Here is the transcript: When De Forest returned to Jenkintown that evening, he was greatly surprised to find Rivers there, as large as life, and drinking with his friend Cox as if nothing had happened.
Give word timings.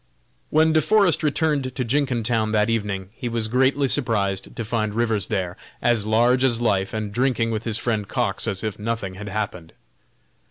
When 0.49 0.73
De 0.73 0.81
Forest 0.81 1.21
returned 1.21 1.75
to 1.75 1.85
Jenkintown 1.85 2.53
that 2.53 2.71
evening, 2.71 3.09
he 3.13 3.29
was 3.29 3.47
greatly 3.47 3.87
surprised 3.87 4.55
to 4.55 4.65
find 4.65 4.95
Rivers 4.95 5.27
there, 5.27 5.55
as 5.79 6.07
large 6.07 6.43
as 6.43 6.59
life, 6.59 6.91
and 6.91 7.11
drinking 7.11 7.51
with 7.51 7.65
his 7.65 7.77
friend 7.77 8.07
Cox 8.07 8.47
as 8.47 8.63
if 8.63 8.79
nothing 8.79 9.13
had 9.13 9.29
happened. 9.29 9.73